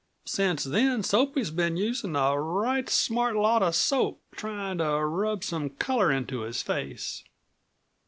Since 0.25 0.63
then 0.63 1.03
Soapy's 1.03 1.51
been 1.51 1.77
using 1.77 2.15
a 2.15 2.35
right 2.41 2.89
smart 2.89 3.35
lot 3.35 3.61
of 3.61 3.75
soap, 3.75 4.19
tryin' 4.31 4.79
to 4.79 5.05
rub 5.05 5.43
some 5.43 5.69
color 5.69 6.11
into 6.11 6.39
his 6.39 6.63
face." 6.63 7.23